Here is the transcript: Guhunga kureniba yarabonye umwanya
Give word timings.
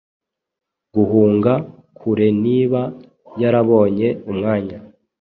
Guhunga 0.93 1.53
kureniba 1.97 2.81
yarabonye 3.41 4.07
umwanya 4.31 4.77